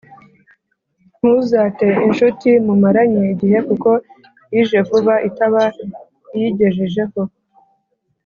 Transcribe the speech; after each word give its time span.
Ntuzate 1.17 1.87
incuti 2.05 2.49
mumaranye 2.65 3.23
igihe, 3.33 3.57
kuko 3.67 3.89
ije 4.59 4.79
vuba, 4.87 5.13
itaba 5.29 5.61
iyigejejeho 6.35 7.21